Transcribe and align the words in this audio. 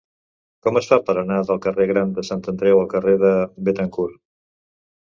Com 0.67 0.79
es 0.79 0.89
fa 0.91 0.97
per 1.09 1.15
anar 1.23 1.37
del 1.51 1.61
carrer 1.67 1.87
Gran 1.93 2.15
de 2.17 2.25
Sant 2.31 2.43
Andreu 2.55 2.81
al 2.83 2.91
carrer 2.97 3.17
de 3.27 3.33
Béthencourt? 3.71 4.23